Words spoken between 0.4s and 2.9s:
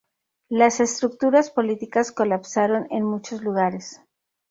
Las estructuras políticas colapsaron